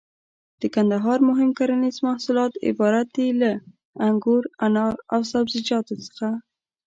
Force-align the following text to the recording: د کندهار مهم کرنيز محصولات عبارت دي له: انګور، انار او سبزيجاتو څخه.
د 0.61 0.63
کندهار 0.75 1.19
مهم 1.29 1.49
کرنيز 1.57 1.97
محصولات 2.07 2.53
عبارت 2.69 3.07
دي 3.17 3.27
له: 3.41 3.51
انګور، 4.07 4.43
انار 4.65 4.95
او 5.13 5.21
سبزيجاتو 5.31 5.95
څخه. 6.05 6.27